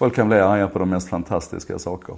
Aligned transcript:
Folk 0.00 0.14
kan 0.14 0.28
bli 0.28 0.38
arga 0.38 0.68
på 0.68 0.78
de 0.78 0.90
mest 0.90 1.08
fantastiska 1.08 1.78
saker. 1.78 2.14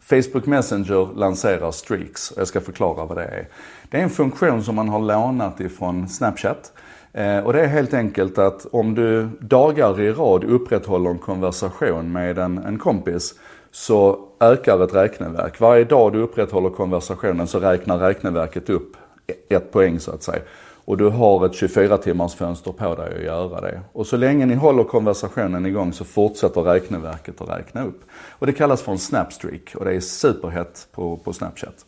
Facebook 0.00 0.46
Messenger 0.46 1.14
lanserar 1.16 1.70
streaks 1.70 2.30
och 2.30 2.40
jag 2.40 2.48
ska 2.48 2.60
förklara 2.60 3.04
vad 3.04 3.16
det 3.16 3.24
är. 3.24 3.48
Det 3.90 3.98
är 3.98 4.02
en 4.02 4.10
funktion 4.10 4.64
som 4.64 4.74
man 4.74 4.88
har 4.88 5.00
lånat 5.00 5.60
ifrån 5.60 6.08
Snapchat. 6.08 6.72
Eh, 7.12 7.38
och 7.38 7.52
det 7.52 7.60
är 7.60 7.66
helt 7.66 7.94
enkelt 7.94 8.38
att 8.38 8.66
om 8.72 8.94
du 8.94 9.28
dagar 9.40 10.00
i 10.00 10.12
rad 10.12 10.44
upprätthåller 10.44 11.10
en 11.10 11.18
konversation 11.18 12.12
med 12.12 12.38
en, 12.38 12.58
en 12.58 12.78
kompis 12.78 13.34
så 13.70 14.18
ökar 14.40 14.84
ett 14.84 14.94
räkneverk. 14.94 15.60
Varje 15.60 15.84
dag 15.84 16.12
du 16.12 16.18
upprätthåller 16.18 16.70
konversationen 16.70 17.46
så 17.46 17.60
räknar 17.60 17.98
räkneverket 17.98 18.70
upp 18.70 18.96
e-, 19.26 19.54
ett 19.54 19.72
poäng 19.72 20.00
så 20.00 20.10
att 20.10 20.22
säga. 20.22 20.42
Och 20.88 20.96
du 20.96 21.08
har 21.08 21.46
ett 21.46 21.54
24 21.54 21.98
timmars 21.98 22.34
fönster 22.34 22.72
på 22.72 22.94
dig 22.94 23.16
att 23.16 23.24
göra 23.24 23.60
det. 23.60 23.80
Och 23.92 24.06
så 24.06 24.16
länge 24.16 24.46
ni 24.46 24.54
håller 24.54 24.84
konversationen 24.84 25.66
igång 25.66 25.92
så 25.92 26.04
fortsätter 26.04 26.60
räkneverket 26.60 27.40
att 27.40 27.48
räkna 27.48 27.84
upp. 27.84 28.00
Och 28.12 28.46
det 28.46 28.52
kallas 28.52 28.82
för 28.82 28.92
en 28.92 28.98
snapstreak 28.98 29.74
och 29.74 29.84
det 29.84 29.94
är 29.94 30.00
superhett 30.00 30.88
på, 30.92 31.16
på 31.16 31.32
Snapchat. 31.32 31.86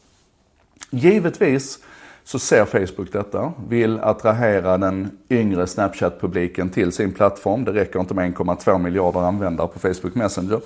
Givetvis 0.91 1.79
så 2.25 2.39
ser 2.39 2.65
Facebook 2.65 3.13
detta, 3.13 3.53
vill 3.69 4.01
attrahera 4.01 4.79
den 4.79 5.11
yngre 5.31 5.67
Snapchat-publiken 5.67 6.71
till 6.71 6.93
sin 6.93 7.13
plattform. 7.13 7.65
Det 7.65 7.73
räcker 7.73 8.01
inte 8.01 8.15
med 8.15 8.35
1,2 8.35 8.79
miljarder 8.79 9.21
användare 9.21 9.69
på 9.69 9.79
Facebook 9.79 10.15
Messenger. 10.15 10.61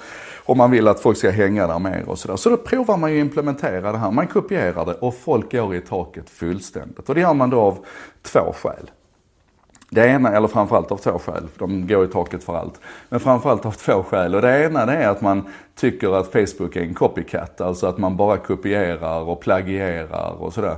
Och 0.45 0.57
man 0.57 0.71
vill 0.71 0.89
att 0.89 1.01
folk 1.01 1.19
ska 1.19 1.31
hänga 1.31 1.67
där 1.67 1.79
mer 1.79 2.05
och 2.07 2.19
sådär. 2.19 2.37
Så 2.37 2.51
då 2.51 2.57
provar 2.57 2.97
man 2.97 3.13
ju 3.13 3.19
implementera 3.19 3.93
det 3.93 3.99
här. 3.99 4.11
Man 4.11 4.27
kopierar 4.27 4.85
det 4.87 4.93
och 4.95 5.15
folk 5.15 5.53
går 5.53 5.75
i 5.75 5.81
taket 5.81 6.31
fullständigt. 6.31 7.09
Och 7.09 7.15
det 7.15 7.21
gör 7.21 7.35
man 7.35 7.51
då 7.51 7.61
av 7.61 7.79
två 8.23 8.55
skäl. 8.63 8.91
Det 9.91 10.07
ena, 10.07 10.33
eller 10.33 10.49
framförallt 10.49 10.93
av 10.93 10.97
två 10.97 11.19
skäl, 11.19 11.49
de 11.59 11.87
går 11.87 12.05
i 12.05 12.09
taket 12.09 12.45
för 12.45 12.57
allt. 12.57 12.81
Men 13.09 13.21
framförallt 13.21 13.67
av 13.67 13.73
två 13.73 14.03
skäl. 14.03 14.35
Och 14.35 14.43
det 14.43 14.65
ena 14.65 14.87
det 14.87 14.93
är 14.93 15.09
att 15.09 15.21
man 15.21 15.43
tycker 15.75 16.17
att 16.17 16.33
Facebook 16.33 16.77
är 16.77 16.81
en 16.81 16.95
copycat. 16.95 17.61
Alltså 17.61 17.87
att 17.87 17.99
man 17.99 18.17
bara 18.17 18.37
kopierar 18.37 19.21
och 19.21 19.41
plagierar 19.41 20.43
och 20.43 20.53
sådär. 20.53 20.77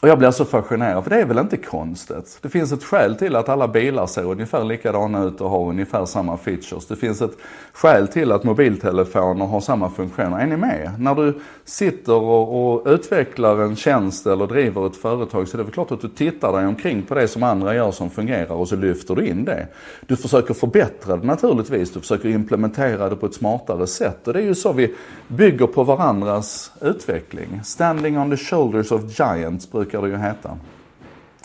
Och 0.00 0.08
jag 0.08 0.18
blir 0.18 0.30
så 0.30 0.44
fascinerad, 0.44 1.04
för 1.04 1.10
det 1.10 1.20
är 1.20 1.24
väl 1.24 1.38
inte 1.38 1.56
konstigt? 1.56 2.38
Det 2.42 2.48
finns 2.48 2.72
ett 2.72 2.84
skäl 2.84 3.16
till 3.16 3.36
att 3.36 3.48
alla 3.48 3.68
bilar 3.68 4.06
ser 4.06 4.24
ungefär 4.24 4.64
likadana 4.64 5.24
ut 5.24 5.40
och 5.40 5.50
har 5.50 5.68
ungefär 5.68 6.04
samma 6.04 6.36
features. 6.36 6.86
Det 6.86 6.96
finns 6.96 7.22
ett 7.22 7.36
skäl 7.72 8.08
till 8.08 8.32
att 8.32 8.44
mobiltelefoner 8.44 9.46
har 9.46 9.60
samma 9.60 9.90
funktioner. 9.90 10.38
Är 10.38 10.46
ni 10.46 10.56
med? 10.56 10.90
När 10.98 11.14
du 11.14 11.40
sitter 11.64 12.14
och, 12.14 12.72
och 12.72 12.86
utvecklar 12.86 13.58
en 13.58 13.76
tjänst 13.76 14.26
eller 14.26 14.46
driver 14.46 14.86
ett 14.86 14.96
företag 14.96 15.48
så 15.48 15.56
är 15.56 15.58
det 15.58 15.64
väl 15.64 15.72
klart 15.72 15.90
att 15.90 16.00
du 16.00 16.08
tittar 16.08 16.52
dig 16.52 16.66
omkring 16.66 17.02
på 17.02 17.14
det 17.14 17.28
som 17.28 17.42
andra 17.42 17.74
gör 17.74 17.90
som 17.90 18.10
fungerar 18.10 18.54
och 18.54 18.68
så 18.68 18.76
lyfter 18.76 19.14
du 19.14 19.26
in 19.26 19.44
det. 19.44 19.66
Du 20.06 20.16
försöker 20.16 20.54
förbättra 20.54 21.16
det 21.16 21.26
naturligtvis, 21.26 21.92
du 21.92 22.00
försöker 22.00 22.28
implementera 22.28 23.08
det 23.08 23.16
på 23.16 23.26
ett 23.26 23.34
smartare 23.34 23.86
sätt. 23.86 24.28
Och 24.28 24.32
det 24.32 24.38
är 24.38 24.44
ju 24.44 24.54
så 24.54 24.72
vi 24.72 24.94
bygger 25.28 25.66
på 25.66 25.84
varandras 25.84 26.72
utveckling. 26.80 27.60
Standing 27.64 28.18
on 28.18 28.30
the 28.30 28.36
shoulders 28.36 28.92
of 28.92 29.02
giants 29.18 29.70
brukar 29.88 30.02
det 30.02 30.08
ju 30.08 30.22
heta. 30.22 30.58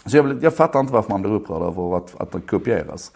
Så 0.05 0.17
jag, 0.17 0.43
jag 0.43 0.55
fattar 0.55 0.79
inte 0.79 0.93
varför 0.93 1.09
man 1.09 1.21
blir 1.21 1.31
upprörd 1.31 1.61
över 1.61 1.97
att, 1.97 2.21
att 2.21 2.31
det 2.31 2.39
kopieras. 2.39 3.11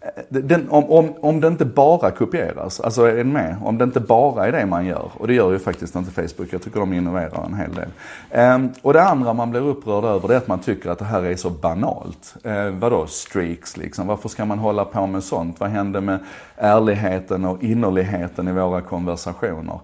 Eh, 0.00 0.22
den, 0.28 0.70
om, 0.70 0.84
om, 0.84 1.12
om 1.20 1.40
det 1.40 1.48
inte 1.48 1.64
bara 1.64 2.10
kopieras, 2.10 2.80
alltså 2.80 3.04
är 3.04 3.24
ni 3.24 3.32
med? 3.32 3.56
Om 3.64 3.78
det 3.78 3.84
inte 3.84 4.00
bara 4.00 4.46
är 4.46 4.52
det 4.52 4.66
man 4.66 4.86
gör, 4.86 5.10
och 5.14 5.26
det 5.26 5.34
gör 5.34 5.52
ju 5.52 5.58
faktiskt 5.58 5.94
inte 5.94 6.10
Facebook, 6.10 6.48
jag 6.52 6.62
tycker 6.62 6.80
de 6.80 6.92
innoverar 6.92 7.44
en 7.46 7.54
hel 7.54 7.74
del. 7.74 7.88
Ehm, 8.30 8.72
och 8.82 8.92
det 8.92 9.02
andra 9.02 9.32
man 9.32 9.50
blir 9.50 9.60
upprörd 9.60 10.04
över 10.04 10.28
det 10.28 10.34
är 10.34 10.38
att 10.38 10.48
man 10.48 10.58
tycker 10.58 10.90
att 10.90 10.98
det 10.98 11.04
här 11.04 11.22
är 11.22 11.36
så 11.36 11.50
banalt. 11.50 12.36
Ehm, 12.44 12.80
vadå 12.80 13.06
streaks 13.06 13.76
liksom? 13.76 14.06
Varför 14.06 14.28
ska 14.28 14.44
man 14.44 14.58
hålla 14.58 14.84
på 14.84 15.06
med 15.06 15.24
sånt? 15.24 15.60
Vad 15.60 15.70
händer 15.70 16.00
med 16.00 16.18
ärligheten 16.56 17.44
och 17.44 17.62
innerligheten 17.62 18.48
i 18.48 18.52
våra 18.52 18.80
konversationer? 18.80 19.80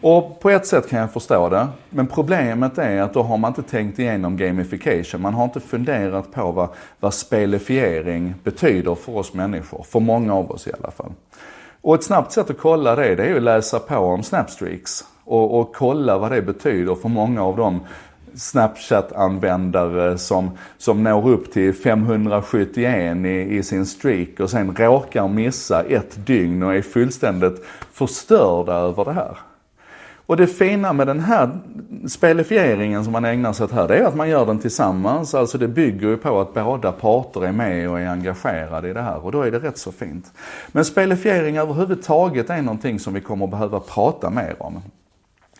Och 0.00 0.40
på 0.40 0.50
ett 0.50 0.66
sätt 0.66 0.88
kan 0.88 0.98
jag 0.98 1.12
förstå 1.12 1.48
det. 1.48 1.68
Men 1.90 2.06
problemet 2.06 2.78
är 2.78 3.02
att 3.02 3.14
då 3.14 3.22
har 3.22 3.36
man 3.36 3.50
inte 3.50 3.62
tänkt 3.62 3.98
igenom 3.98 4.36
gamification. 4.36 5.22
Man 5.22 5.34
har 5.34 5.44
inte 5.44 5.60
funderat 5.60 6.32
på 6.32 6.52
vad, 6.52 6.68
vad 7.00 7.14
spelifiering 7.14 8.34
betyder 8.44 8.94
för 8.94 9.16
oss 9.16 9.34
människor. 9.34 9.82
För 9.88 10.00
många 10.00 10.34
av 10.34 10.50
oss 10.50 10.66
i 10.66 10.72
alla 10.78 10.90
fall. 10.90 11.12
Och 11.82 11.94
ett 11.94 12.04
snabbt 12.04 12.32
sätt 12.32 12.50
att 12.50 12.58
kolla 12.58 12.96
det, 12.96 13.14
det 13.14 13.24
är 13.24 13.36
att 13.36 13.42
läsa 13.42 13.78
på 13.78 13.96
om 13.96 14.22
Snapstreaks. 14.22 15.04
Och, 15.24 15.60
och 15.60 15.74
kolla 15.74 16.18
vad 16.18 16.32
det 16.32 16.42
betyder 16.42 16.94
för 16.94 17.08
många 17.08 17.44
av 17.44 17.56
de 17.56 17.80
Snapchat-användare 18.34 20.18
som, 20.18 20.50
som 20.78 21.02
når 21.02 21.28
upp 21.28 21.52
till 21.52 21.74
571 21.74 23.16
i, 23.16 23.28
i 23.28 23.62
sin 23.62 23.86
streak 23.86 24.40
och 24.40 24.50
sen 24.50 24.76
råkar 24.76 25.28
missa 25.28 25.82
ett 25.82 26.26
dygn 26.26 26.62
och 26.62 26.74
är 26.74 26.82
fullständigt 26.82 27.64
förstörda 27.92 28.72
över 28.72 29.04
det 29.04 29.12
här. 29.12 29.36
Och 30.30 30.36
det 30.36 30.46
fina 30.46 30.92
med 30.92 31.06
den 31.06 31.20
här 31.20 31.50
spelifieringen 32.08 33.04
som 33.04 33.12
man 33.12 33.24
ägnar 33.24 33.52
sig 33.52 33.64
åt 33.64 33.72
här, 33.72 33.88
det 33.88 33.96
är 33.96 34.04
att 34.04 34.16
man 34.16 34.28
gör 34.28 34.46
den 34.46 34.58
tillsammans. 34.58 35.34
Alltså 35.34 35.58
det 35.58 35.68
bygger 35.68 36.08
ju 36.08 36.16
på 36.16 36.40
att 36.40 36.54
båda 36.54 36.92
parter 36.92 37.44
är 37.44 37.52
med 37.52 37.90
och 37.90 38.00
är 38.00 38.06
engagerade 38.06 38.88
i 38.88 38.92
det 38.92 39.02
här 39.02 39.24
och 39.24 39.32
då 39.32 39.42
är 39.42 39.50
det 39.50 39.58
rätt 39.58 39.78
så 39.78 39.92
fint. 39.92 40.32
Men 40.68 40.84
spelifiering 40.84 41.56
överhuvudtaget 41.56 42.50
är 42.50 42.62
någonting 42.62 42.98
som 42.98 43.14
vi 43.14 43.20
kommer 43.20 43.46
behöva 43.46 43.80
prata 43.80 44.30
mer 44.30 44.54
om. 44.58 44.82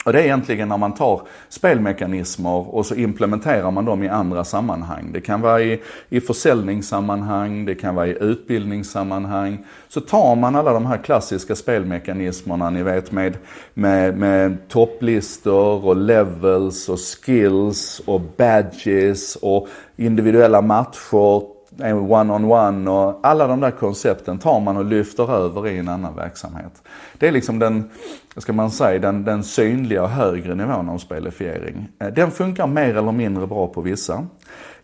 Och 0.05 0.13
det 0.13 0.21
är 0.21 0.25
egentligen 0.25 0.69
när 0.69 0.77
man 0.77 0.95
tar 0.95 1.23
spelmekanismer 1.49 2.75
och 2.75 2.87
så 2.87 2.95
implementerar 2.95 3.71
man 3.71 3.85
dem 3.85 4.03
i 4.03 4.09
andra 4.09 4.45
sammanhang. 4.45 5.11
Det 5.13 5.21
kan 5.21 5.41
vara 5.41 5.63
i, 5.63 5.81
i 6.09 6.21
försäljningssammanhang, 6.21 7.65
det 7.65 7.75
kan 7.75 7.95
vara 7.95 8.07
i 8.07 8.17
utbildningssammanhang. 8.21 9.67
Så 9.89 10.01
tar 10.01 10.37
man 10.37 10.57
alla 10.57 10.73
de 10.73 10.87
här 10.87 10.97
klassiska 10.97 11.57
spelmekanismerna, 11.57 12.71
ni 12.71 12.83
vet 12.83 13.13
med, 13.13 13.37
med, 13.75 14.19
med 14.19 14.69
topplistor 14.69 15.85
och 15.85 15.97
levels 15.97 16.89
och 16.89 16.99
skills 16.99 18.03
och 18.07 18.21
badges 18.37 19.37
och 19.37 19.69
individuella 19.97 20.63
matcher, 20.63 21.60
one-on-one 21.79 22.91
och 22.91 23.21
alla 23.23 23.47
de 23.47 23.61
där 23.61 23.71
koncepten 23.71 24.39
tar 24.39 24.61
man 24.61 24.77
och 24.77 24.85
lyfter 24.85 25.35
över 25.35 25.69
i 25.69 25.79
en 25.79 25.89
annan 25.89 26.17
verksamhet. 26.17 26.83
Det 27.19 27.29
är 27.29 27.33
liksom 27.33 27.59
den, 27.59 27.91
ska 28.37 28.53
man 28.53 28.71
säga, 28.71 28.99
den, 28.99 29.25
den 29.25 29.45
synliga 29.45 30.03
och 30.03 30.11
högre 30.11 30.55
nivån 30.55 30.89
av 30.89 30.99
spelifiering. 30.99 31.89
Eh, 31.99 32.09
den 32.09 32.31
funkar 32.31 32.67
mer 32.67 32.97
eller 32.97 33.13
mindre 33.13 33.47
bra 33.47 33.67
på 33.67 33.81
vissa. 33.81 34.27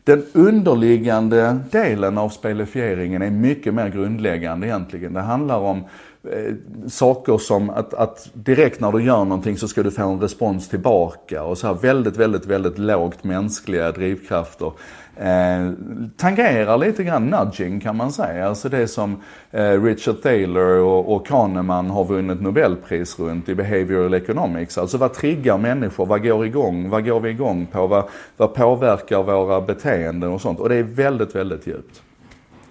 Den 0.05 0.25
underliggande 0.33 1.59
delen 1.71 2.19
av 2.19 2.29
spelifieringen 2.29 3.23
är 3.23 3.31
mycket 3.31 3.75
mer 3.75 3.89
grundläggande 3.89 4.67
egentligen. 4.67 5.13
Det 5.13 5.21
handlar 5.21 5.59
om 5.59 5.85
Eh, 6.33 6.55
saker 6.89 7.39
som 7.39 7.71
att, 7.71 7.95
att, 7.95 8.31
direkt 8.33 8.81
när 8.81 8.93
du 8.93 9.03
gör 9.03 9.25
någonting 9.25 9.57
så 9.57 9.69
ska 9.69 9.83
du 9.83 9.91
få 9.91 10.03
en 10.03 10.21
respons 10.21 10.69
tillbaka 10.69 11.43
och 11.43 11.59
så 11.59 11.67
här 11.67 11.75
väldigt, 11.75 12.17
väldigt, 12.17 12.47
väldigt 12.47 12.79
lågt 12.79 13.25
mänskliga 13.25 13.93
drivkrafter 13.93 14.73
eh, 15.17 15.71
tangerar 16.17 16.79
lite 16.79 17.05
grann 17.05 17.27
nudging 17.27 17.81
kan 17.81 17.97
man 17.97 18.13
säga. 18.13 18.49
Alltså 18.49 18.69
det 18.69 18.89
som 18.89 19.23
eh, 19.51 19.83
Richard 19.83 20.23
Thaler 20.23 20.79
och, 20.79 21.15
och 21.15 21.27
Kahneman 21.27 21.91
har 21.91 22.05
vunnit 22.05 22.41
Nobelpris 22.41 23.19
runt 23.19 23.49
i 23.49 23.55
behavioral 23.55 24.15
economics. 24.15 24.79
Alltså 24.79 24.99
vad 24.99 25.15
triggar 25.15 25.59
människor? 25.59 26.07
Vad 26.07 26.23
går 26.23 26.47
igång? 26.47 26.91
Vad 26.91 27.05
går 27.05 27.21
vi 27.21 27.31
igång 27.31 27.67
på? 27.67 27.87
Vad, 27.87 28.05
vad 28.37 28.55
påverkar 28.55 29.23
våra 29.23 29.61
beteenden 29.61 30.31
och 30.31 30.41
sånt? 30.41 30.61
Och 30.61 30.69
det 30.69 30.75
är 30.75 30.83
väldigt, 30.83 31.35
väldigt 31.35 31.67
djupt. 31.67 32.03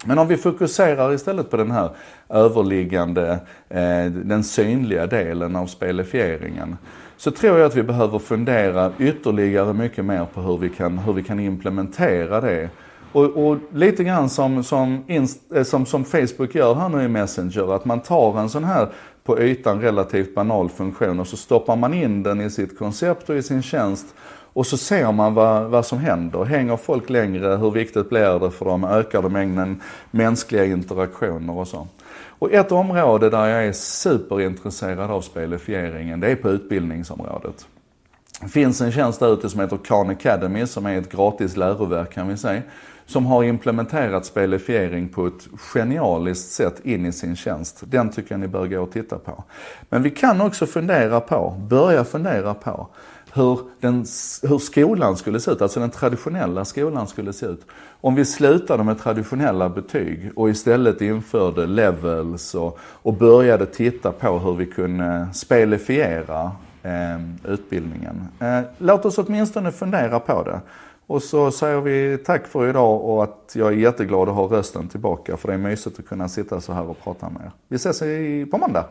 Men 0.06 0.18
om 0.18 0.28
vi 0.28 0.36
fokuserar 0.36 1.12
istället 1.12 1.50
på 1.50 1.56
den 1.56 1.70
här 1.70 1.90
överliggande, 2.28 3.38
eh, 3.68 4.04
den 4.10 4.44
synliga 4.44 5.06
delen 5.06 5.56
av 5.56 5.66
spelifieringen 5.66 6.76
så 7.16 7.30
tror 7.30 7.58
jag 7.58 7.66
att 7.66 7.76
vi 7.76 7.82
behöver 7.82 8.18
fundera 8.18 8.92
ytterligare 8.98 9.72
mycket 9.72 10.04
mer 10.04 10.26
på 10.34 10.40
hur 10.40 10.58
vi 10.58 10.68
kan, 10.68 10.98
hur 10.98 11.12
vi 11.12 11.22
kan 11.22 11.40
implementera 11.40 12.40
det. 12.40 12.70
Och, 13.16 13.46
och 13.48 13.58
lite 13.72 14.04
grann 14.04 14.28
som, 14.28 14.64
som, 14.64 15.04
eh, 15.54 15.62
som, 15.62 15.86
som 15.86 16.04
Facebook 16.04 16.54
gör 16.54 16.74
här 16.74 16.88
nu 16.88 17.04
i 17.04 17.08
Messenger, 17.08 17.74
att 17.74 17.84
man 17.84 18.00
tar 18.00 18.38
en 18.40 18.48
sån 18.48 18.64
här 18.64 18.88
på 19.24 19.40
ytan 19.40 19.80
relativt 19.80 20.34
banal 20.34 20.68
funktion 20.68 21.20
och 21.20 21.26
så 21.26 21.36
stoppar 21.36 21.76
man 21.76 21.94
in 21.94 22.22
den 22.22 22.40
i 22.40 22.50
sitt 22.50 22.78
koncept 22.78 23.30
och 23.30 23.36
i 23.36 23.42
sin 23.42 23.62
tjänst 23.62 24.06
och 24.52 24.66
så 24.66 24.76
ser 24.76 25.12
man 25.12 25.34
vad, 25.34 25.64
vad 25.70 25.86
som 25.86 25.98
händer. 25.98 26.44
Hänger 26.44 26.76
folk 26.76 27.10
längre? 27.10 27.56
Hur 27.56 27.70
viktigt 27.70 28.08
blir 28.08 28.38
det 28.38 28.50
för 28.50 28.64
dem? 28.64 28.84
Ökar 28.84 29.22
det 29.22 29.28
mängden 29.28 29.82
mänskliga 30.10 30.64
interaktioner 30.64 31.58
och 31.58 31.68
så? 31.68 31.86
Och 32.38 32.52
ett 32.52 32.72
område 32.72 33.30
där 33.30 33.46
jag 33.46 33.66
är 33.66 33.72
superintresserad 33.72 35.10
av 35.10 35.20
spelifieringen, 35.20 36.20
det 36.20 36.30
är 36.30 36.36
på 36.36 36.50
utbildningsområdet. 36.50 37.66
Det 38.40 38.48
finns 38.48 38.80
en 38.80 38.92
tjänst 38.92 39.20
där 39.20 39.34
ute 39.34 39.50
som 39.50 39.60
heter 39.60 39.76
Khan 39.76 40.10
Academy 40.10 40.66
som 40.66 40.86
är 40.86 40.98
ett 40.98 41.12
gratis 41.12 41.56
läroverk 41.56 42.12
kan 42.12 42.28
vi 42.28 42.36
säga. 42.36 42.62
Som 43.06 43.26
har 43.26 43.44
implementerat 43.44 44.26
spelifiering 44.26 45.08
på 45.08 45.26
ett 45.26 45.48
genialiskt 45.58 46.52
sätt 46.52 46.80
in 46.84 47.06
i 47.06 47.12
sin 47.12 47.36
tjänst. 47.36 47.82
Den 47.84 48.10
tycker 48.10 48.32
jag 48.32 48.40
ni 48.40 48.48
bör 48.48 48.66
gå 48.66 48.82
och 48.82 48.92
titta 48.92 49.18
på. 49.18 49.44
Men 49.88 50.02
vi 50.02 50.10
kan 50.10 50.40
också 50.40 50.66
fundera 50.66 51.20
på, 51.20 51.56
börja 51.68 52.04
fundera 52.04 52.54
på, 52.54 52.88
hur, 53.32 53.58
den, 53.80 54.04
hur 54.42 54.58
skolan 54.58 55.16
skulle 55.16 55.40
se 55.40 55.50
ut, 55.50 55.62
alltså 55.62 55.80
den 55.80 55.90
traditionella 55.90 56.64
skolan 56.64 57.06
skulle 57.06 57.32
se 57.32 57.46
ut. 57.46 57.66
Om 58.00 58.14
vi 58.14 58.24
slutade 58.24 58.84
med 58.84 58.98
traditionella 58.98 59.68
betyg 59.68 60.30
och 60.36 60.50
istället 60.50 61.00
införde 61.00 61.66
levels 61.66 62.54
och, 62.54 62.78
och 62.82 63.14
började 63.14 63.66
titta 63.66 64.12
på 64.12 64.38
hur 64.38 64.54
vi 64.54 64.66
kunde 64.66 65.28
spelifiera 65.34 66.52
Ehm, 66.86 67.38
utbildningen. 67.44 68.28
Eh, 68.40 68.60
låt 68.78 69.04
oss 69.04 69.18
åtminstone 69.18 69.72
fundera 69.72 70.20
på 70.20 70.42
det. 70.42 70.60
Och 71.06 71.22
så 71.22 71.50
säger 71.50 71.80
vi 71.80 72.18
tack 72.18 72.46
för 72.46 72.68
idag 72.68 73.04
och 73.04 73.24
att 73.24 73.52
jag 73.54 73.68
är 73.68 73.76
jätteglad 73.76 74.28
att 74.28 74.34
ha 74.34 74.42
rösten 74.44 74.88
tillbaka 74.88 75.36
för 75.36 75.48
det 75.48 75.54
är 75.54 75.58
mysigt 75.58 75.98
att 75.98 76.06
kunna 76.06 76.28
sitta 76.28 76.60
så 76.60 76.72
här 76.72 76.88
och 76.90 77.04
prata 77.04 77.28
med 77.28 77.42
er. 77.42 77.50
Vi 77.68 77.76
ses 77.76 77.98
på 78.50 78.58
måndag. 78.58 78.84